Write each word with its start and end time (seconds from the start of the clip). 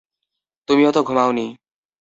তুমিও 0.67 0.91
তো 0.91 0.99
ঘুমাওনি। 1.03 1.47